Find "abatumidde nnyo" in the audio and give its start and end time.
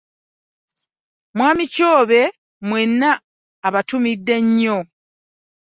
3.67-4.77